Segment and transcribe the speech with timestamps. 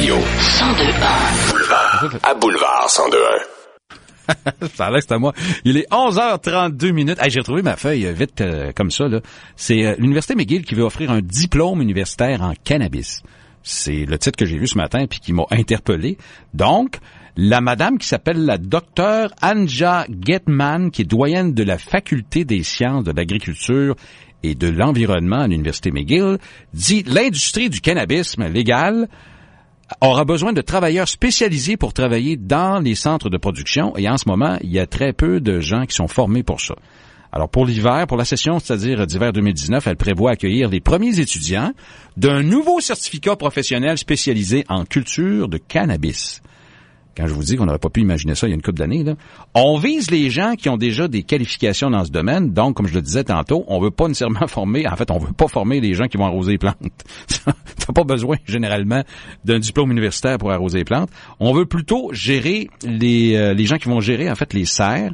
[0.00, 0.16] Mario.
[0.16, 1.50] 1021.
[1.50, 2.18] Boulevard.
[2.22, 4.68] À Boulevard 1021.
[4.74, 5.34] ça a l'air à moi.
[5.66, 7.18] Il est 11h32 minutes.
[7.20, 9.08] Hey, j'ai retrouvé ma feuille euh, vite euh, comme ça.
[9.08, 9.20] Là.
[9.56, 13.22] C'est euh, l'Université McGill qui veut offrir un diplôme universitaire en cannabis.
[13.62, 16.16] C'est le titre que j'ai vu ce matin puis qui m'a interpellé.
[16.54, 16.96] Donc,
[17.36, 22.62] la madame qui s'appelle la docteure Anja Getman, qui est doyenne de la Faculté des
[22.62, 23.96] sciences de l'agriculture
[24.42, 26.38] et de l'environnement à l'Université McGill,
[26.72, 29.06] dit l'industrie du cannabis légal
[30.00, 34.28] aura besoin de travailleurs spécialisés pour travailler dans les centres de production et en ce
[34.28, 36.74] moment, il y a très peu de gens qui sont formés pour ça.
[37.32, 41.72] Alors pour l'hiver, pour la session, c'est-à-dire d'hiver 2019, elle prévoit accueillir les premiers étudiants
[42.16, 46.42] d'un nouveau certificat professionnel spécialisé en culture de cannabis.
[47.16, 48.78] Quand je vous dis qu'on n'aurait pas pu imaginer ça il y a une couple
[48.78, 49.04] d'années,
[49.54, 52.52] on vise les gens qui ont déjà des qualifications dans ce domaine.
[52.52, 55.32] Donc, comme je le disais tantôt, on veut pas nécessairement former, en fait, on veut
[55.32, 56.76] pas former les gens qui vont arroser les plantes.
[57.44, 59.02] T'as pas besoin généralement
[59.44, 61.10] d'un diplôme universitaire pour arroser les plantes.
[61.40, 65.12] On veut plutôt gérer les, euh, les gens qui vont gérer en fait les serres,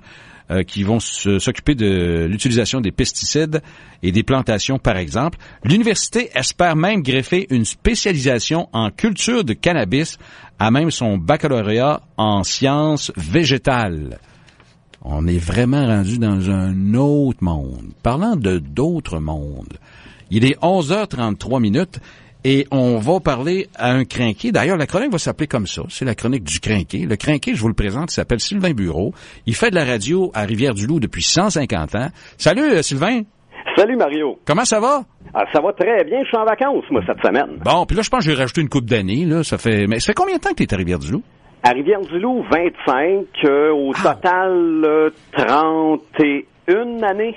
[0.51, 3.63] euh, qui vont s'occuper de l'utilisation des pesticides
[4.03, 5.39] et des plantations, par exemple.
[5.65, 10.19] L'université espère même greffer une spécialisation en culture de cannabis
[10.59, 14.19] à même son baccalauréat en sciences végétales.
[15.03, 17.93] On est vraiment rendu dans un autre monde.
[18.03, 19.79] Parlant de d'autres mondes,
[20.31, 22.01] il est 11h33 minutes
[22.45, 24.53] et on va parler à un crinqué.
[24.53, 25.83] D'ailleurs, la chronique va s'appeler comme ça.
[25.89, 27.07] C'est la chronique du crinqué.
[27.07, 29.13] Le crinqué, je vous le présente, il s'appelle Sylvain Bureau.
[29.47, 32.09] Il fait de la radio à Rivière-du-Loup depuis 150 ans.
[32.39, 33.23] Salut, euh, Sylvain.
[33.77, 34.39] Salut, Mario.
[34.47, 35.03] Comment ça va?
[35.35, 36.21] Ah, ça va très bien.
[36.23, 37.59] Je suis en vacances, moi, cette semaine.
[37.65, 39.25] Bon, puis là, je pense que j'ai rajouté une coupe d'années.
[39.27, 39.87] Là, ça fait.
[39.87, 41.23] Mais ça fait combien de temps que tu es à Rivière-du-Loup?
[41.63, 43.27] À Rivière-du-Loup, 25.
[43.45, 44.15] Euh, au Ah.
[44.15, 47.35] total, euh, 31 années.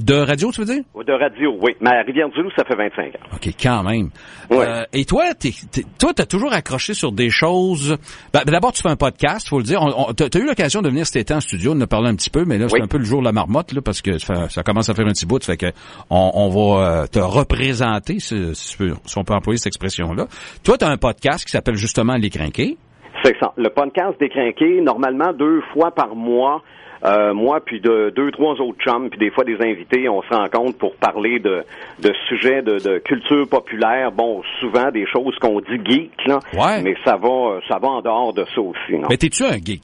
[0.00, 0.82] De radio, tu veux dire?
[1.06, 1.72] De radio, oui.
[1.80, 3.28] Mais à Rivière-du-Loup, ça fait 25 ans.
[3.34, 4.10] OK, quand même.
[4.50, 4.66] Ouais.
[4.66, 7.96] Euh, et toi, t'es, t'es- toi, t'as toujours accroché sur des choses.
[8.32, 9.80] Ben, d'abord, tu fais un podcast, faut le dire.
[9.82, 12.08] On, on- t'as, t'as eu l'occasion de venir cet été en studio, de nous parler
[12.08, 14.02] un petit peu, mais là, c'est un peu le jour de la marmotte, là, parce
[14.02, 15.66] que ça, commence à faire un petit bout, fait que
[16.10, 19.68] on, on va euh, te représenter, si, si, tu peux- si on peut employer cette
[19.68, 20.26] expression-là.
[20.64, 22.76] Toi, t'as un podcast qui s'appelle justement Les Crinqués.
[23.22, 23.52] C'est ça.
[23.56, 26.62] Le podcast des crinqués, normalement deux fois par mois.
[27.04, 30.34] Euh, moi, puis de deux, trois autres chums, puis des fois des invités, on se
[30.34, 31.64] rencontre pour parler de,
[32.00, 34.10] de sujets de, de culture populaire.
[34.12, 36.38] Bon, souvent des choses qu'on dit geek, là.
[36.54, 36.82] Ouais.
[36.82, 38.92] Mais ça va, ça va en dehors de ça aussi.
[38.92, 39.08] Non?
[39.10, 39.82] Mais t'es-tu un geek?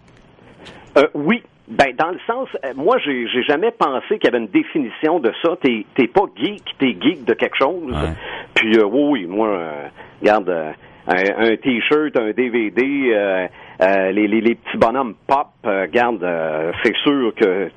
[0.97, 1.43] Euh, oui.
[1.69, 5.21] Ben, dans le sens, euh, moi, j'ai j'ai jamais pensé qu'il y avait une définition
[5.21, 5.51] de ça.
[5.63, 7.93] T'es t'es pas geek, t'es geek de quelque chose.
[7.93, 8.15] Ouais.
[8.55, 9.87] Puis, euh, oui, oui, moi, euh,
[10.21, 10.73] regarde, euh,
[11.11, 12.83] un, un T-shirt, un DVD,
[13.13, 13.47] euh,
[13.83, 17.71] euh, les, les, les petits bonhommes pop, euh, regarde, euh, c'est sûr que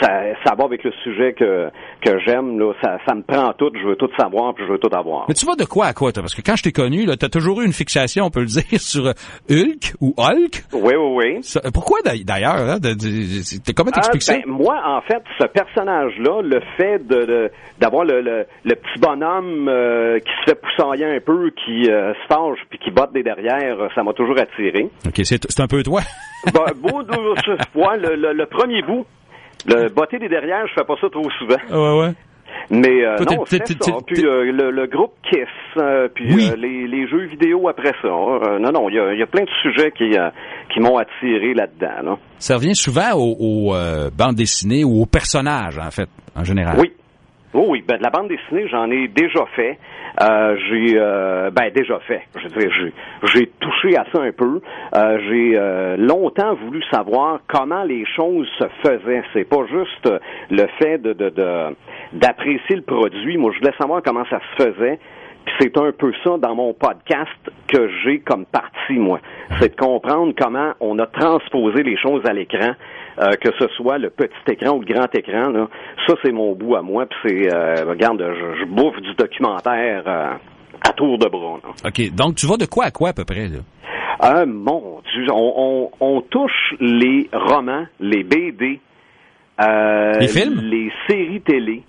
[0.00, 0.08] ça,
[0.44, 1.68] ça va avec le sujet que,
[2.04, 2.58] que j'aime.
[2.58, 5.24] Là, ça, ça me prend tout, je veux tout savoir, puis je veux tout avoir.
[5.28, 6.22] Mais tu vas de quoi à quoi, toi?
[6.22, 8.46] Parce que quand je t'ai connu, là, t'as toujours eu une fixation, on peut le
[8.60, 9.12] dire, sur euh,
[9.50, 10.64] Hulk ou Hulk?
[10.72, 11.38] Oui, oui, oui.
[11.42, 12.54] Ça- pourquoi d'ail- d'ailleurs?
[12.56, 12.78] Hein,
[13.76, 14.34] comment t'expliques Ah, ça?
[14.34, 19.68] ben, moi, en fait, ce personnage-là, le fait de d'avoir le, le, le petit bonhomme
[19.68, 23.22] euh, qui se fait poussailler un peu, qui euh, se fâche puis qui botte des
[23.22, 24.88] derrière, ça m'a toujours attiré.
[25.06, 26.00] OK, c'est c'est un peu toi.
[26.52, 29.06] Ben, beau, de- ouais, le, le, le premier bout,
[29.66, 31.56] le botter des derrière, je fais pas ça trop souvent.
[31.70, 32.12] ouais, ouais.
[32.70, 33.64] Mais euh, Toi, non, c'est ça.
[33.64, 35.46] t'es- Puis t'es- euh, le, le groupe Kiss,
[35.78, 36.48] euh, puis Oui.
[36.50, 38.08] euh, les, les jeux vidéo après ça.
[38.08, 40.28] Euh, non, non, il y a, il y a plein de sujets qui, euh,
[40.72, 42.02] qui m'ont attiré là-dedans.
[42.10, 42.16] Là.
[42.38, 46.76] Ça revient souvent aux, aux, euh, bandes dessinées ou aux personnages, en fait, en général.
[46.78, 46.92] Oui.
[47.54, 47.84] Oui, oui.
[47.86, 49.78] Ben, de la bande dessinée, j'en ai déjà fait.
[50.20, 52.22] Euh, j'ai euh, ben déjà fait.
[52.36, 52.92] Je veux dire,
[53.34, 54.60] j'ai, touché à ça un peu.
[54.94, 59.22] Euh, j'ai euh, longtemps voulu savoir comment les choses se faisaient.
[59.32, 60.10] C'est pas juste
[60.50, 61.76] le fait de, de, de
[62.12, 63.36] d'apprécier le produit.
[63.36, 64.98] Moi, je voulais savoir comment ça se faisait.
[65.58, 67.30] C'est un peu ça dans mon podcast
[67.68, 69.20] que j'ai comme partie, moi.
[69.60, 72.72] C'est de comprendre comment on a transposé les choses à l'écran,
[73.20, 75.50] euh, que ce soit le petit écran ou le grand écran.
[75.50, 75.68] Là.
[76.06, 77.06] Ça, c'est mon bout à moi.
[77.06, 80.34] Puis c'est, euh, regarde, je, je bouffe du documentaire euh,
[80.88, 81.58] à tour de bras.
[81.62, 81.70] là.
[81.88, 83.58] OK, donc tu vas de quoi à quoi, à peu près, là?
[84.20, 88.80] Ah, mon Dieu, on, on, on touche les romans, les BD,
[89.60, 90.60] euh, Les films?
[90.62, 91.82] les séries télé,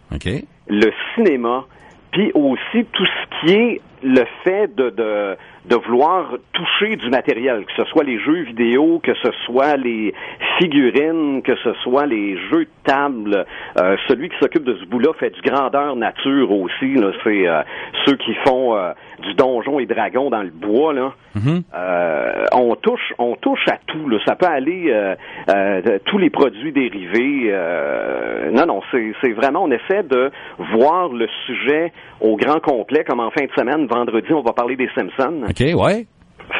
[0.68, 1.66] le cinéma,
[2.12, 5.36] puis aussi tout ce qui est le fait de, de,
[5.66, 10.14] de vouloir toucher du matériel, que ce soit les jeux vidéo, que ce soit les
[10.58, 13.46] figurines, que ce soit les jeux de table.
[13.78, 16.96] Euh, celui qui s'occupe de ce bout-là fait du grandeur nature aussi.
[17.24, 17.62] C'est euh,
[18.06, 20.94] ceux qui font euh, du donjon et dragon dans le bois.
[20.94, 21.14] Là.
[21.36, 21.64] Mhm.
[21.76, 24.10] Euh, on touche, on touche à tout.
[24.10, 24.18] Là.
[24.26, 25.16] Ça peut aller euh,
[25.50, 27.50] euh, tous les produits dérivés.
[27.52, 29.64] euh, non, non, c'est c'est vraiment.
[29.64, 30.32] On essaie de
[30.74, 34.76] voir le sujet au grand complet, comme en fin de semaine, vendredi, on va parler
[34.76, 35.44] des Simpsons.
[35.50, 36.06] OK, ouais.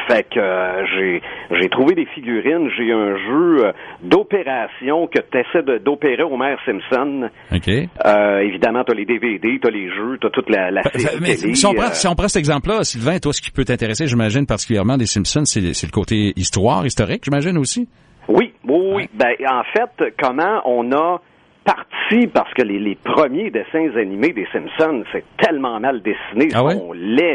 [0.06, 3.72] Fait que euh, j'ai j'ai trouvé des figurines, j'ai un jeu euh,
[4.02, 7.28] d'opération que tu essaies d'opérer Homer Simpson.
[7.52, 7.68] OK.
[7.68, 10.82] Euh, évidemment, tu as les DVD, tu as les jeux, tu as toute la, la
[10.82, 13.40] série Mais télé, si on, prend, euh, si on prend cet exemple-là, Sylvain, toi, ce
[13.40, 17.88] qui peut t'intéresser, j'imagine, particulièrement des Simpsons, c'est c'est le côté histoire, historique, j'imagine aussi?
[18.28, 19.08] Oui, oui, oui.
[19.14, 21.20] Ben, en fait, comment on a
[21.64, 26.64] parti, parce que les, les premiers dessins animés des Simpsons, c'est tellement mal dessiné, Ah
[26.64, 26.74] ouais?
[26.80, 26.92] on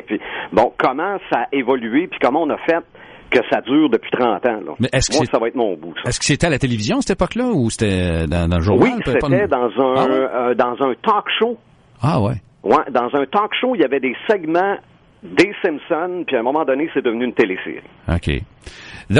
[0.08, 0.20] puis
[0.52, 2.84] bon, comment ça a évolué, puis comment on a fait
[3.30, 4.62] que ça dure depuis 30 ans.
[4.66, 4.74] Là?
[4.80, 5.94] Mais est-ce que Moi, ça va être mon bout.
[6.04, 6.10] Ça.
[6.10, 8.90] Est-ce que c'était à la télévision à cette époque-là ou c'était dans, dans le journal?
[8.94, 10.28] Oui, pas- c'était dans un Ah ouais?
[10.34, 11.58] euh, dans un talk show.
[12.02, 12.36] Ah ouais.
[12.64, 14.78] Ouais, dans un talk show, il y avait des segments
[15.24, 17.82] des Simpsons, puis à un moment donné, c'est devenu une télésérie.
[18.08, 18.30] OK.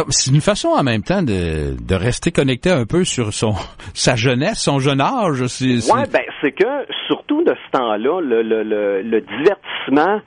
[0.10, 3.54] C'est une façon en même temps de, de rester connecté un peu sur son
[3.94, 5.42] sa jeunesse, son jeune âge.
[5.42, 6.66] Ouais, ben c'est que
[7.08, 10.22] surtout de ce temps-là, le, le, le, le divertissement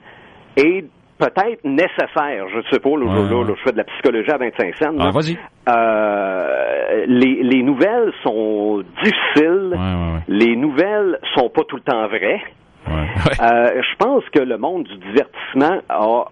[0.55, 0.85] est
[1.17, 2.45] peut-être nécessaire.
[2.53, 3.47] Je sais pas, là, Ouais, je, là, ouais.
[3.47, 4.95] là, je fais de la psychologie à 25 cents.
[4.99, 5.37] Ah, vas-y.
[5.67, 9.71] Euh, les, les nouvelles sont difficiles.
[9.71, 10.21] Ouais, ouais, ouais.
[10.29, 12.41] Les nouvelles sont pas tout le temps vraies.
[12.87, 12.93] Ouais.
[12.93, 13.41] Ouais.
[13.41, 16.25] Euh, je pense que le monde du divertissement a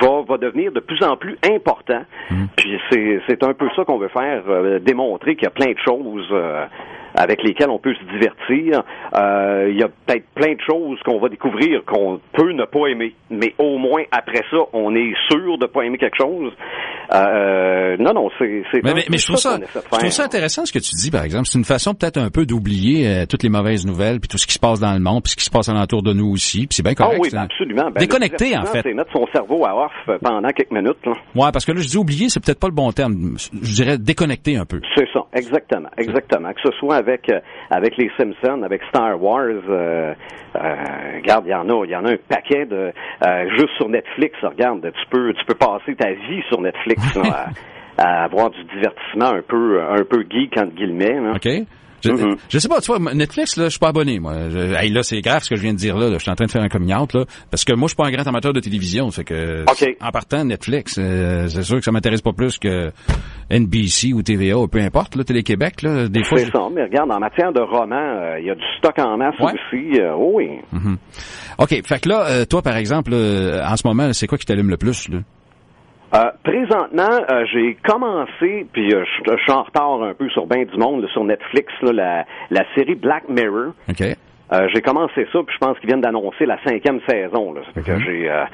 [0.00, 2.02] va, va devenir de plus en plus important.
[2.30, 2.44] Mm.
[2.56, 5.72] Puis c'est, c'est un peu ça qu'on veut faire, euh, démontrer qu'il y a plein
[5.72, 6.66] de choses euh,
[7.18, 8.82] avec lesquelles on peut se divertir.
[9.14, 12.86] Euh, il y a peut-être plein de choses qu'on va découvrir qu'on peut ne pas
[12.88, 16.52] aimer, mais au moins après ça, on est sûr de pas aimer quelque chose.
[17.14, 20.78] Euh, non, non, c'est, c'est Mais, mais, je trouve ça, je trouve intéressant ce que
[20.78, 21.46] tu dis, par exemple.
[21.46, 24.46] C'est une façon peut-être un peu d'oublier euh, toutes les mauvaises nouvelles, puis tout ce
[24.46, 26.66] qui se passe dans le monde, puis ce qui se passe alentour de nous aussi.
[26.66, 27.20] Puis c'est bien Ah correct.
[27.22, 27.84] oui, c'est- ben absolument.
[27.90, 28.82] Ben, Déconnecter, en fait.
[28.82, 30.98] C'est mettre son cerveau à off pendant quelques minutes.
[31.06, 31.12] Là.
[31.34, 33.36] Ouais, parce que là, je dis oublier, c'est peut-être pas le bon terme.
[33.62, 34.80] Je dirais déconnecter un peu.
[34.94, 36.50] C'est ça, exactement, exactement.
[36.52, 37.40] Que ce soit avec euh,
[37.70, 40.14] avec les Simpsons, avec Star Wars, euh,
[40.56, 40.74] euh,
[41.16, 42.92] regarde, il y en a, il y en a un paquet de
[43.26, 44.36] euh, juste sur Netflix.
[44.42, 47.46] Regarde, tu peux tu peux passer ta vie sur Netflix là,
[47.98, 51.20] à, à avoir du divertissement un peu un peu geek entre guillemets.
[51.20, 51.32] Là.
[51.36, 51.48] OK?
[52.04, 52.36] Je, Mhm.
[52.48, 54.34] je sais pas, tu vois, Netflix, là, je suis pas abonné, moi.
[54.50, 56.14] Je- hey, là, c'est grave ce que je viens de dire là, là.
[56.14, 57.24] Je suis en train de faire un coming out, là.
[57.50, 59.10] Parce que moi, je suis pas un grand amateur de télévision.
[59.10, 59.64] Fait que,
[60.00, 62.92] en partant, Netflix, euh, c'est sûr que ça m'intéresse pas plus que
[63.50, 66.08] NBC ou TVA ou peu importe, là, Télé-Québec, là.
[66.08, 68.64] Des fois, C'est ça, mais regarde, en matière de romans, euh, il y a du
[68.78, 69.52] stock en masse Ouais.
[69.52, 70.00] aussi.
[70.00, 70.48] euh, oui.
[71.58, 71.82] OK.
[71.84, 75.08] Fait que là, toi, par exemple, en ce moment, c'est quoi qui t'allume le plus,
[75.08, 75.18] là?
[76.14, 80.64] Euh, présentement, euh, j'ai commencé, puis euh, je suis en retard un peu sur bien
[80.64, 83.72] du monde, là, sur Netflix, là, la, la série Black Mirror.
[83.90, 84.16] OK?
[84.52, 87.52] Euh, j'ai commencé ça, puis je pense qu'ils viennent d'annoncer la cinquième saison.
[87.52, 87.60] Là.
[87.66, 88.44] Ça fait que j'ai euh,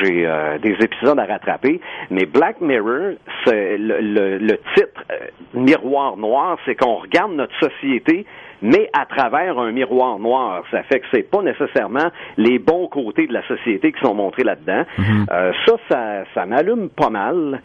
[0.00, 1.80] j'ai euh, des épisodes à rattraper.
[2.10, 3.12] Mais Black Mirror,
[3.44, 5.16] c'est le, le, le titre euh,
[5.54, 8.26] Miroir noir, c'est qu'on regarde notre société,
[8.62, 10.64] mais à travers un miroir noir.
[10.70, 14.42] Ça fait que c'est pas nécessairement les bons côtés de la société qui sont montrés
[14.44, 14.84] là-dedans.
[15.30, 17.60] Euh, ça, ça, ça m'allume pas mal.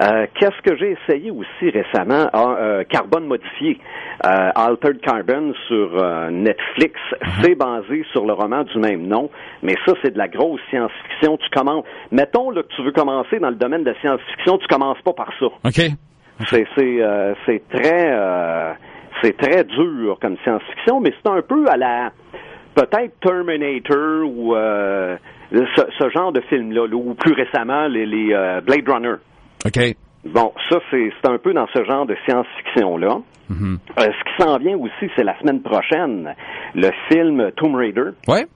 [0.00, 2.28] Euh, Qu'est-ce que j'ai essayé aussi récemment?
[2.32, 3.78] Ah, euh, carbone modifié.
[4.24, 5.90] Euh, Altered Carbon sur
[6.30, 6.98] Netflix.
[7.42, 9.30] C'est basé sur le roman du même nom,
[9.62, 11.36] mais ça, c'est de la grosse science-fiction.
[11.38, 11.84] Tu commences.
[12.10, 15.12] Mettons là, que tu veux commencer dans le domaine de la science-fiction, tu commences pas
[15.12, 15.46] par ça.
[15.46, 15.80] OK?
[16.48, 18.76] C'est très
[19.22, 22.10] c'est très dur comme science-fiction, mais c'est un peu à la
[22.74, 25.16] peut-être Terminator ou euh,
[25.52, 29.14] ce, ce genre de film-là, là, ou plus récemment les, les euh, Blade Runner.
[29.64, 29.96] OK.
[30.24, 33.20] Bon, ça, c'est c'est un peu dans ce genre de science-fiction-là.
[33.48, 33.78] Mhm.
[33.98, 36.34] Euh, ce qui s'en vient aussi, c'est la semaine prochaine,
[36.74, 38.46] le film Tomb Raider, Ouais?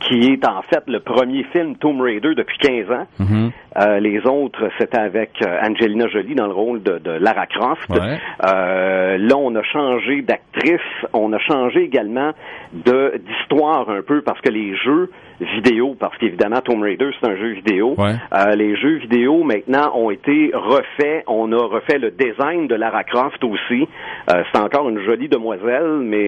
[0.00, 3.06] Qui est en fait le premier film Tomb Raider depuis 15 ans.
[3.18, 3.50] Mhm.
[3.80, 7.88] Euh, les autres, c'était avec euh, Angelina Jolie dans le rôle de, de Lara Croft.
[7.90, 8.18] Ouais.
[8.44, 10.80] Euh, là, on a changé d'actrice,
[11.12, 12.32] on a changé également
[12.72, 17.36] de d'histoire un peu parce que les jeux vidéo, parce qu'évidemment Tomb Raider c'est un
[17.36, 18.14] jeu vidéo, Ouais.
[18.34, 21.22] euh, les jeux vidéo maintenant ont été refaits.
[21.28, 23.86] On a refait le design de Lara Croft aussi.
[24.28, 26.26] C'est encore une jolie demoiselle, mais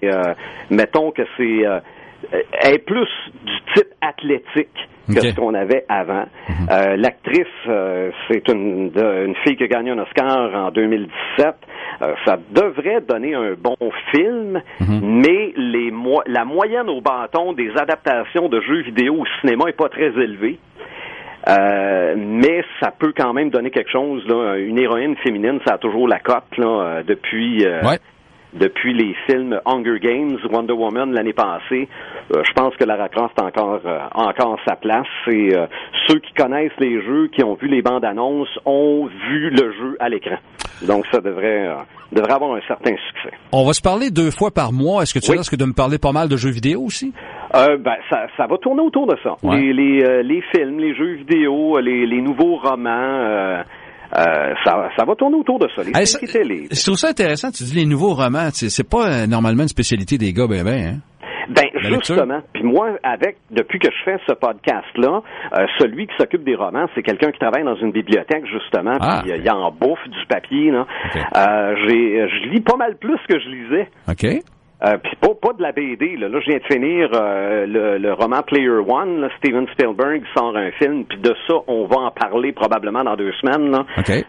[0.69, 1.65] mettons que c'est
[2.31, 3.07] elle est plus
[3.45, 4.69] du type athlétique
[5.07, 6.25] que ce qu'on avait avant.
[6.71, 11.55] Euh, L'actrice, euh, c'est une, une fille qui a gagné un Oscar en 2017.
[12.01, 13.75] Euh, ça devrait donner un bon
[14.11, 14.61] film,
[15.01, 19.73] mais les mo- la moyenne au bâton des adaptations de jeux vidéo au cinéma est
[19.77, 20.57] pas très élevée.
[21.47, 24.23] Euh, mais ça peut quand même donner quelque chose.
[24.27, 24.57] Là.
[24.57, 27.97] Une héroïne féminine, ça a toujours la cote là, euh, depuis euh, Ouais.
[28.53, 31.87] Depuis les films Hunger Games, Wonder Woman l'année passée.
[32.35, 35.07] Euh, je pense que Lara Croft a encore euh, encore sa place.
[35.27, 35.65] Et euh,
[36.07, 39.97] ceux qui connaissent les jeux, qui ont vu les bandes annonces, ont vu le jeu
[39.99, 40.37] à l'écran.
[40.87, 41.75] Donc ça devrait euh,
[42.11, 43.35] devrait avoir un certain succès.
[43.53, 45.03] On va se parler deux fois par mois.
[45.03, 45.37] Est-ce que tu Oui.
[45.37, 47.13] risques de me parler pas mal de jeux vidéo aussi?
[47.55, 49.35] Euh, ben, ça, ça va tourner autour de ça.
[49.43, 49.57] Ouais.
[49.57, 53.61] Les, les, les films, les jeux vidéo, les, les nouveaux romans,
[54.17, 55.83] euh, euh, ça, ça va tourner autour de ça.
[55.83, 56.67] Les ça- télé.
[56.71, 60.17] Je trouve ça intéressant, tu dis les nouveaux romans, c'est pas euh, normalement une spécialité
[60.17, 60.97] des gars, ben ben, hein?
[61.49, 62.39] Ben justement.
[62.53, 65.21] Puis moi, avec depuis que je fais ce podcast-là,
[65.57, 68.97] euh, celui qui s'occupe des romans, c'est quelqu'un qui travaille dans une bibliothèque justement.
[69.01, 69.21] Ah.
[69.23, 70.71] Puis euh, il en bouffe du papier.
[70.71, 70.85] Là.
[71.35, 73.89] Euh, j'ai, je lis pas mal plus que je lisais.
[74.09, 74.43] OK?
[74.83, 76.17] Euh, puis pas, pas de la BD.
[76.17, 79.21] Là, là je viens de finir euh, le, le roman Player One.
[79.21, 81.05] Là, Steven Spielberg sort un film.
[81.05, 83.69] Puis de ça, on va en parler probablement dans deux semaines.
[83.71, 83.85] Là.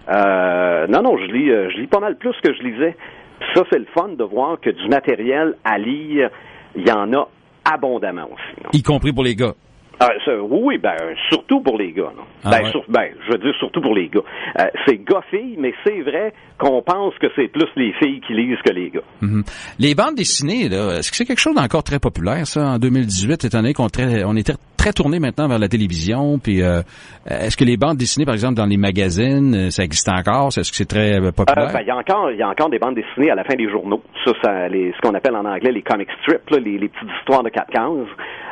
[0.08, 2.94] Euh, non, non, je lis, euh, je lis pas mal plus que je lisais.
[3.40, 6.28] Puis ça, c'est le fun de voir que du matériel à lire,
[6.76, 7.28] il y en a
[7.64, 8.62] abondamment aussi.
[8.62, 8.70] non?
[8.72, 9.54] Y compris pour les gars.
[10.00, 10.96] Ah, ça, oui, ben
[11.28, 12.12] surtout pour les gars.
[12.16, 12.24] Non?
[12.44, 12.70] Ah, ben, ouais.
[12.70, 14.20] sur- ben, je veux dire surtout pour les gars.
[14.58, 18.58] Euh, c'est gars-filles, mais c'est vrai qu'on pense que c'est plus les filles qui lisent
[18.64, 19.00] que les gars.
[19.20, 19.44] Mhm.
[19.78, 23.44] Les bandes dessinées, là, est-ce que c'est quelque chose d'encore très populaire, ça, en 2018,
[23.44, 23.88] étant donné qu'on
[24.26, 26.82] on était très tourné maintenant vers la télévision, puis euh,
[27.28, 30.48] est-ce que les bandes dessinées, par exemple, dans les magazines, euh, ça existe encore?
[30.48, 31.70] Est-ce que c'est très euh, Euh, populaire?
[31.72, 33.54] ben, il y a encore, il y a encore des bandes dessinées à la fin
[33.54, 34.02] des journaux.
[34.24, 37.08] Ça, ça les, ce qu'on appelle en anglais les comic strips, là, les, les petites
[37.20, 37.82] histoires de quatre cases.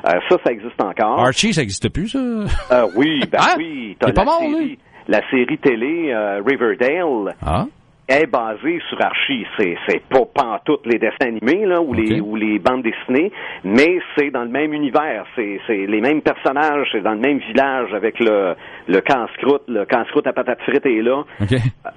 [0.07, 1.19] Euh, ça, ça existe encore.
[1.21, 2.19] Archie, ça existe plus, ça?
[2.19, 3.55] Euh, oui, ben Ah!
[3.59, 3.97] oui.
[4.01, 7.67] Est pas la mort, série, la série télé euh, Riverdale Ah?
[8.11, 9.47] Est basée sur Archie.
[9.57, 13.31] C'est c'est pas pantoute les dessins animés là ou les ou les bandes dessinées,
[13.64, 15.25] mais c'est dans le même univers.
[15.37, 16.88] C'est c'est les mêmes personnages.
[16.93, 18.55] C'est dans le même village avec le
[18.88, 19.62] le casse-croûte.
[19.69, 21.25] Le casse-croûte à patates frites est là.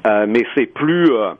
[0.05, 1.31] Euh, mais c'est plus euh,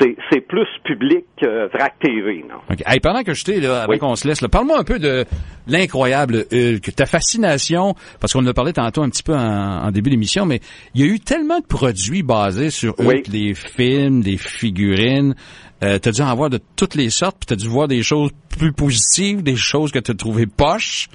[0.00, 2.44] c'est c'est plus public que Vrac TV.
[2.48, 2.56] Non?
[2.70, 2.82] OK.
[2.86, 3.98] Hey, pendant que je t'ai, là, avant Oui.
[3.98, 5.24] qu'on se laisse, là, parle-moi un peu de
[5.66, 9.90] l'incroyable Hulk, ta fascination, parce qu'on en a parlé tantôt un petit peu en, en
[9.90, 10.60] début d'émission, mais
[10.94, 13.22] il y a eu tellement de produits basés sur Hulk, Oui.
[13.32, 15.34] les films, les figurines.
[15.82, 18.30] Euh, t'as dû en voir de toutes les sortes, puis t'as dû voir des choses
[18.58, 21.08] plus positives, des choses que t'as trouvées poches.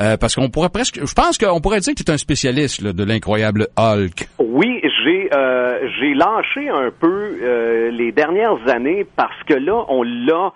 [0.00, 2.80] Euh, parce qu'on pourrait presque, je pense qu'on pourrait dire que tu es un spécialiste
[2.82, 4.28] là, de l'incroyable Hulk.
[4.38, 10.02] Oui, j'ai euh, j'ai lâché un peu euh, les dernières années parce que là, on
[10.02, 10.52] l'a,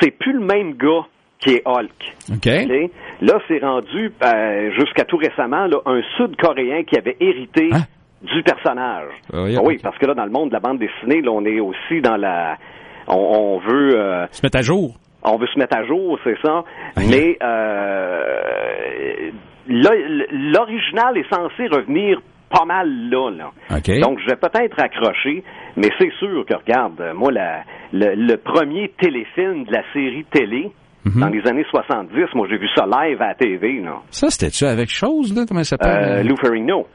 [0.00, 1.06] c'est plus le même gars
[1.40, 2.14] qui est Hulk.
[2.30, 2.46] OK?
[2.46, 2.90] ok?
[3.20, 7.82] Là, c'est rendu euh, jusqu'à tout récemment là, un Sud-Coréen qui avait hérité Hein?
[8.22, 9.10] Du personnage.
[9.32, 11.44] Ah oui, Ah parce que là, dans le monde de la bande dessinée, là, on
[11.44, 12.56] est aussi dans la,
[13.08, 13.98] on, on veut.
[13.98, 14.94] euh, Se mettre à jour.
[15.24, 16.62] on veut se mettre à jour, c'est ça.
[16.96, 19.30] Mais euh,
[19.68, 23.30] l'original est censé revenir pas mal là.
[23.30, 23.50] là.
[24.00, 25.42] Donc, je vais peut-être accrocher,
[25.76, 27.62] mais c'est sûr que, regarde, moi, la,
[27.92, 30.70] le, le premier téléfilm de la série télé,
[31.04, 31.20] Mhm.
[31.20, 33.96] dans les années 70, moi, j'ai vu ça live à la TV, là.
[34.10, 35.42] Ça, c'était-tu avec chose, là?
[35.48, 36.18] Comment ça s'appelle?
[36.20, 36.86] Euh, Lou Ferrigno.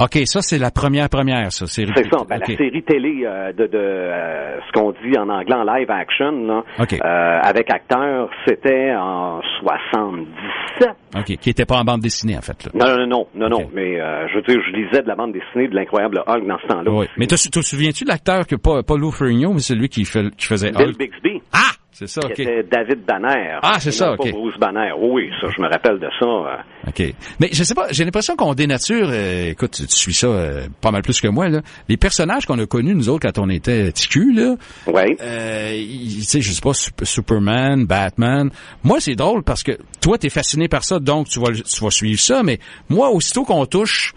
[0.00, 1.66] OK, ça, c'est la première première, ça.
[1.66, 5.28] C'est C'est ça, ben, la série télé euh, de, de euh, ce qu'on dit en
[5.28, 6.92] anglais en live action, là, OK.
[6.94, 10.88] euh, avec acteurs, c'était en 77.
[11.16, 12.64] OK, qui était pas en bande dessinée, en fait.
[12.64, 12.70] Là.
[12.74, 15.32] Non, non, non, non, non, mais euh, je veux dire, je lisais de la bande
[15.32, 16.90] dessinée de l'incroyable Hulk dans ce temps-là.
[16.92, 17.06] Oui.
[17.16, 20.30] Mais te, te souviens-tu de l'acteur que pas, pas Lou Ferrigno, mais celui qui, fait,
[20.36, 20.98] qui faisait Bill Hulk?
[20.98, 21.72] Bixby, Ah!
[21.98, 22.38] C'est ça, qui OK.
[22.38, 23.58] était David Banner.
[23.60, 24.18] Ah, c'est ça, ok.
[24.18, 24.92] Pas Bruce Banner.
[24.96, 26.26] Oui, ça, je me rappelle de ça.
[26.26, 26.56] euh.
[26.88, 27.14] OK.
[27.40, 30.68] Mais je sais pas, j'ai l'impression qu'on dénature, euh, écoute, tu, tu suis ça euh,
[30.80, 31.60] pas mal plus que moi, là.
[31.88, 34.54] Les personnages qu'on a connus, nous autres, quand on était TQ, là,
[34.86, 35.16] Ouais.
[35.20, 38.50] euh, tu sais, je sais pas, Sup- Superman, Batman.
[38.84, 41.90] Moi, c'est drôle parce que toi, t'es fasciné par ça, donc tu vas, tu vas
[41.90, 44.14] suivre ça, mais moi, aussitôt qu'on touche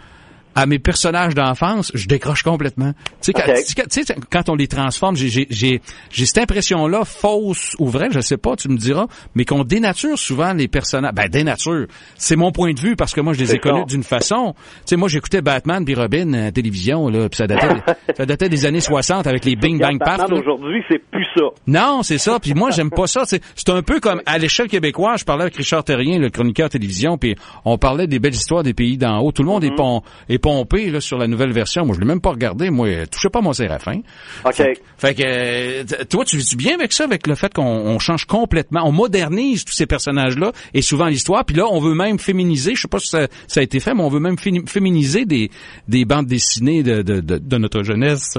[0.54, 2.92] à mes personnages d'enfance, je décroche complètement.
[3.22, 5.80] Tu sais, quand, quand on les transforme, j'ai,
[6.10, 10.52] cette impression-là, fausse ou vraie, je sais pas, tu me diras, mais qu'on dénature souvent
[10.52, 11.12] les personnages.
[11.14, 11.86] Ben, dénature.
[12.16, 14.54] C'est mon point de vue parce que moi, je les ai connus d'une façon.
[14.56, 17.82] Tu sais, moi, j'écoutais Batman puis Robin à la télévision, là, puis ça datait,
[18.16, 20.18] ça datait des années 60 avec les Bing Bang Regarde, Paf.
[20.18, 20.40] Batman là.
[20.42, 21.44] aujourd'hui, c'est plus ça.
[21.66, 22.38] Non, c'est ça.
[22.40, 23.24] Puis moi, j'aime pas ça.
[23.24, 25.20] C'est un peu comme à l'échelle québécoise.
[25.20, 28.74] Je parlais avec Richard Terrien, le chroniqueur télévision, puis on parlait des belles histoires des
[28.74, 29.32] pays d'en haut.
[29.32, 31.86] Tout le monde est, pom- est pompé là, sur la nouvelle version.
[31.86, 32.70] Moi, je l'ai même pas regardé.
[32.70, 34.00] Moi, euh, touchez pas mon séraphin.
[34.44, 34.62] OK.
[34.98, 38.26] Fait que euh, toi, tu vis bien avec ça, avec le fait qu'on on change
[38.26, 41.44] complètement, on modernise tous ces personnages-là et souvent l'histoire.
[41.46, 42.74] Puis là, on veut même féminiser.
[42.74, 45.50] Je sais pas si ça, ça a été fait, mais on veut même féminiser des,
[45.88, 48.38] des bandes dessinées de, de, de, de notre jeunesse.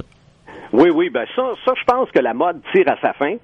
[0.73, 3.35] Oui, oui, ben ça, ça, je pense que la mode tire à sa fin.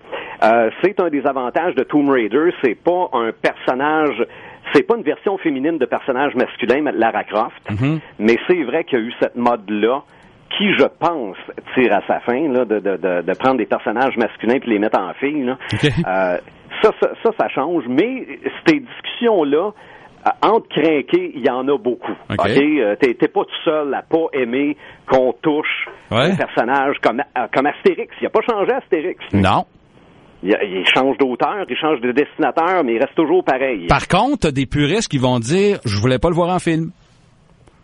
[0.42, 2.52] Euh, c'est un des avantages de Tomb Raider.
[2.64, 4.26] C'est pas un personnage,
[4.74, 7.62] c'est pas une version féminine de personnage masculin, Lara Croft.
[7.70, 8.00] Mhm.
[8.20, 10.02] Mais c'est vrai qu'il y a eu cette mode-là
[10.58, 11.38] qui, je pense,
[11.76, 14.80] tire à sa fin, là, de, de, de, de prendre des personnages masculins puis les
[14.80, 15.44] mettre en filles.
[15.44, 15.58] Là.
[15.84, 16.38] Euh,
[16.82, 17.84] ça, ça, ça, ça change.
[17.88, 18.26] Mais
[18.68, 19.72] ces discussions-là,
[20.28, 22.12] euh, entre crinqués, il y en a beaucoup.
[22.30, 22.48] OK.
[22.48, 24.76] Euh, T'es pas tout seul à pas aimer
[25.10, 26.32] qu'on touche Ouais.
[26.32, 27.22] un personnage comme,
[27.54, 28.14] comme Astérix.
[28.22, 29.24] Il a pas changé Astérix.
[29.34, 29.66] Non.
[30.42, 33.88] Il, il change d'auteur, il change de dessinateur, mais il reste toujours pareil.
[33.88, 36.92] Par contre, t'as des puristes qui vont dire, je voulais pas le voir en film.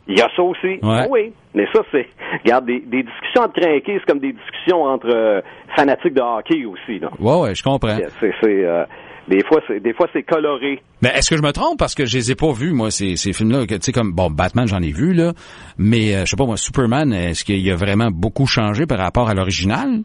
[0.07, 0.79] Il y a ça aussi.
[0.83, 1.07] Ouais.
[1.09, 2.07] Oui, mais ça, c'est...
[2.43, 5.41] Regarde, des, des discussions entre crinqués, c'est comme des discussions entre euh,
[5.75, 7.00] fanatiques de hockey aussi.
[7.00, 7.09] Là.
[7.19, 7.97] Ouais, ouais, je comprends.
[8.19, 8.85] C'est, c'est, euh,
[9.27, 10.79] des fois, c'est, des fois, c'est coloré.
[11.01, 11.79] Mais est-ce que je me trompe?
[11.79, 14.13] Parce que je les ai pas vus moi ces, ces films-là que tu sais comme
[14.13, 15.33] bon Batman j'en ai vu là,
[15.77, 19.27] mais euh, je sais pas moi Superman est-ce qu'il a vraiment beaucoup changé par rapport
[19.27, 20.03] à l'original?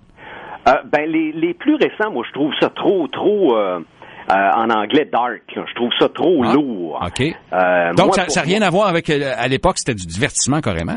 [0.69, 3.57] Euh, ben, les, les plus récents, moi, je trouve ça trop, trop...
[3.57, 3.81] euh,
[4.31, 5.41] euh, en anglais dark.
[5.57, 5.65] là.
[5.69, 7.01] Je trouve ça trop Ah, lourd.
[7.05, 7.21] OK.
[7.53, 10.93] Euh, Donc moi, ça n'a rien à voir avec à l'époque c'était du divertissement carrément.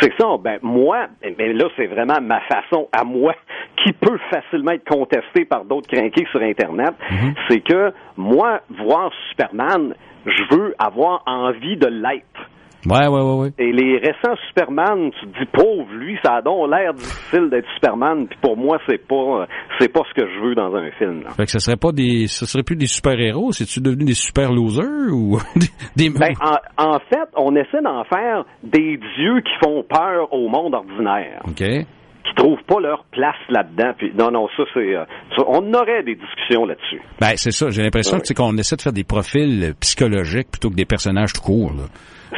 [0.00, 0.26] C'est ça.
[0.40, 1.06] Ben moi,
[1.38, 3.34] mais là c'est vraiment ma façon à moi
[3.82, 6.92] qui peut facilement être contestée par d'autres crinqués sur Internet.
[7.10, 7.34] Mhm.
[7.48, 9.94] C'est que moi, voir Superman,
[10.26, 12.48] je veux avoir envie de l'être.
[12.86, 13.50] Ouais ouais ouais ouais.
[13.58, 17.66] Et les récents Superman, tu te dis pauvre, lui, ça a donc l'air difficile d'être
[17.74, 18.26] Superman.
[18.28, 19.46] Puis pour moi, c'est pas,
[19.80, 21.22] c'est pas ce que je veux dans un film.
[21.24, 21.30] là.
[21.30, 24.52] Fait que ce serait pas des ce serait plus des super-héros, c'est-tu devenu des super
[24.52, 25.38] losers ou
[25.96, 26.56] des, des- Ben, en,
[26.94, 31.42] en fait, on essaie d'en faire des dieux qui font peur au monde ordinaire.
[31.48, 31.62] OK.
[32.28, 33.92] Qui trouvent pas leur place là-dedans.
[33.96, 35.04] Puis non, non, ça c'est, euh,
[35.36, 37.00] ça, on aurait des discussions là-dessus.
[37.20, 40.50] Ben c'est ça, j'ai l'impression que c'est qu'on essaie de faire des profils euh, psychologiques
[40.50, 41.84] plutôt que des personnages tout courts là.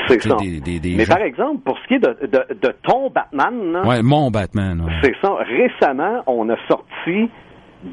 [0.07, 0.37] C'est ça.
[0.37, 3.11] des- des- des Mais gens- par exemple, pour ce qui est de, de, de ton
[3.11, 4.81] Batman, là, Ouais, mon Batman.
[4.81, 4.93] ouais.
[5.03, 5.35] c'est ça.
[5.39, 7.29] Récemment, on a sorti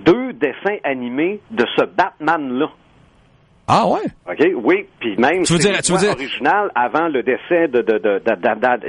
[0.05, 2.69] deux dessins animés de ce Batman-là.
[3.69, 3.99] Ah ouais.
[4.29, 4.47] OK?
[4.63, 7.67] Oui, puis même Tu veux c'est dire- tu veux l'histoire dire- originale avant le décès
[7.67, 8.21] de, de, de-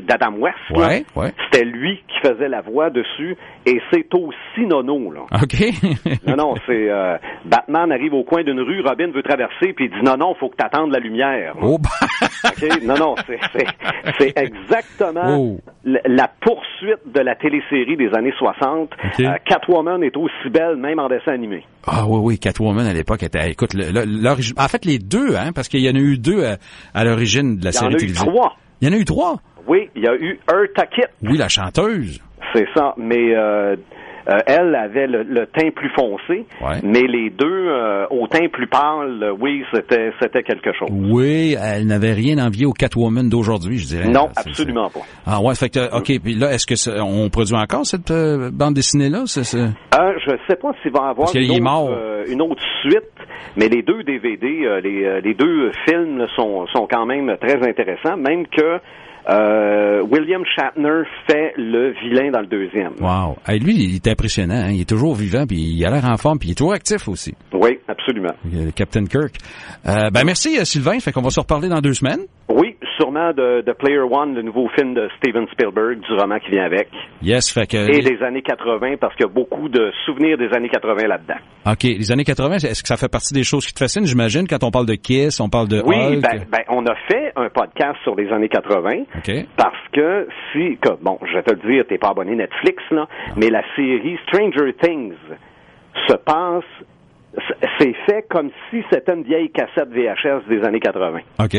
[0.01, 0.57] d'Adam West.
[0.77, 1.05] ouais.
[1.51, 3.37] C'était lui qui faisait la voix dessus
[3.71, 5.21] et c'est aussi nono, là.
[5.43, 5.57] OK.
[6.27, 9.91] Non, non, c'est euh, Batman arrive au coin d'une rue, Robin veut traverser, puis il
[9.91, 11.55] dit non, non, faut que t'attendes la lumière.
[11.63, 11.89] oh, bah.
[12.51, 12.83] OK?
[12.83, 15.59] Non, non, c'est, exactement Oh.
[15.85, 18.91] la, la poursuite de la télésérie des années 60.
[18.93, 19.21] OK.
[19.21, 21.65] Euh, Catwoman est aussi belle, même en dessin animé.
[21.87, 23.51] Ah oui, oui, Catwoman à l'époque était.
[23.51, 24.61] Écoute, le-.
[24.61, 26.57] En fait, les deux, hein, parce qu'il y en a eu deux à,
[26.95, 28.27] à l'origine de la Il y en série a eu télévisée.
[28.27, 28.57] trois.
[28.81, 29.37] Il y en a eu trois?
[29.67, 32.21] Oui, il y a eu Eartha Kitt, Oui, la chanteuse.
[32.55, 33.77] C'est ça, mais euh,
[34.29, 36.77] euh, elle avait le, le teint plus foncé, Ouais.
[36.83, 40.89] mais les deux euh, au teint plus pâle, oui, c'était, c'était quelque chose.
[40.93, 44.09] Oui, elle n'avait rien envié au Catwoman d'aujourd'hui, je dirais.
[44.09, 45.01] Non, absolument pas.
[45.27, 48.51] Ah ouais, fait que ok, puis là, est-ce que ça- on produit encore cette euh,
[48.53, 49.59] bande dessinée là C'est- c'est-
[49.93, 51.91] je sais pas s'il va y avoir une autre, mort.
[52.29, 53.09] une autre suite,
[53.57, 58.17] mais les deux DVD, les, les deux films là, sont, sont quand même très intéressants,
[58.19, 58.79] même que
[59.29, 62.93] euh, William Shatner fait le vilain dans le deuxième.
[63.01, 63.37] Wow.
[63.47, 64.55] Hey, lui, il est impressionnant.
[64.55, 64.71] hein.
[64.71, 67.09] Il est toujours vivant, puis il a l'air en forme, puis il est toujours actif
[67.09, 67.35] aussi.
[67.53, 68.33] Oui, absolument.
[68.51, 69.35] Le Captain Kirk.
[69.87, 70.99] Euh, ben merci euh, Sylvain.
[71.01, 72.21] Fait qu'on va se reparler dans deux semaines.
[72.49, 72.58] Oui,
[72.99, 76.65] sûrement de, de Player One, le nouveau film de Steven Spielberg, du roman qui vient
[76.65, 76.89] avec,
[77.23, 77.77] Yes, fait que.
[77.77, 81.39] et des années 80, parce qu'il y a beaucoup de souvenirs des années 80 là-dedans.
[81.67, 84.47] OK, les années 80, est-ce que ça fait partie des choses qui te fascinent, j'imagine,
[84.49, 86.23] quand on parle de Kiss, on parle de Oui, Hulk?
[86.23, 89.03] ben, ben, on a fait un podcast sur les années 80.
[89.17, 89.47] OK.
[89.57, 93.07] Parce que si, que, bon, je vais te le dire, t'es pas abonné Netflix, là,
[93.37, 95.15] mais la série Stranger Things
[96.09, 96.65] se passe,
[97.79, 101.19] c'est fait comme si c'était une vieille cassette VHS des années 80.
[101.41, 101.57] OK.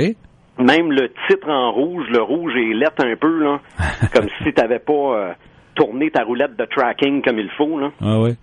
[0.60, 3.60] Même le titre en rouge, le rouge est lettre un peu, là,
[4.14, 5.34] comme si t'avais pas euh,
[5.76, 7.92] tourné ta roulette de tracking comme il faut, là.
[8.02, 8.36] Ah ouais.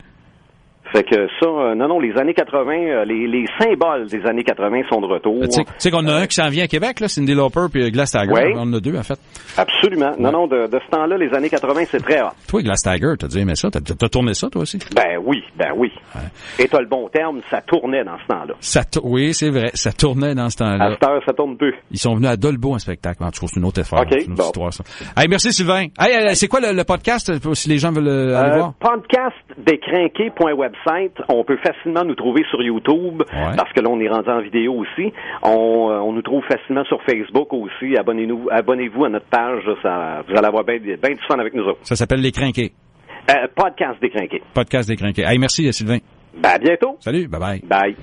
[0.93, 4.45] Fait que ça, euh, non, non, les années 80, euh, les, les symboles des années
[4.45, 5.41] 80 sont de retour.
[5.49, 8.13] Tu sais- qu'on a un qui s'en vient à Québec, là, Cindy Lauper puis Glass
[8.13, 8.31] Tiger.
[8.33, 8.53] Ouais.
[8.55, 9.19] On en a deux, en fait.
[9.57, 10.13] Absolument.
[10.19, 12.27] Non, non, de, de ce temps-là, les années 80, c'est très hot.
[12.49, 14.79] Toi, Glass Tiger, t'as dit, mais ça, t'as t'as tourné ça, toi aussi?
[14.95, 15.91] Ben oui, ben oui.
[16.59, 18.55] Et t'as le bon terme, ça tournait dans ce temps-là.
[18.61, 20.91] Ça tou- oui, c'est vrai, ça tournait dans ce À temps-là.
[20.93, 21.73] cette heure, ça tourne peu.
[21.91, 23.23] Ils sont venus à Dolbeau en spectacle.
[23.25, 24.01] En tout cas, c'est une autre affaire.
[24.01, 24.45] OK, c'est une autre bon.
[24.69, 24.85] histoire, ça.
[25.17, 25.87] Hey, merci, Sylvain.
[25.99, 28.73] Hey, euh, c'est quoi le, le podcast, si les gens veulent aller Euh, voir?
[31.29, 33.57] On peut facilement nous trouver sur YouTube, Ouais.
[33.57, 35.13] parce que là, on est rendu en vidéo aussi.
[35.43, 37.97] On, euh, on nous trouve facilement sur Facebook aussi.
[37.97, 40.97] Abonnez-nous, abonnez-vous à notre page, ça, vous allez avoir bien du
[41.29, 41.79] fun avec nous autres.
[41.83, 42.73] Ça s'appelle Les Crinqués.
[43.31, 44.41] Euh, podcast décrinqué.
[44.55, 45.25] Podcast des Crinqués.
[45.25, 45.99] Hey, merci, Sylvain.
[46.37, 46.97] Ben, à bientôt.
[47.01, 47.61] Salut, bye bye.
[47.65, 47.97] Bye.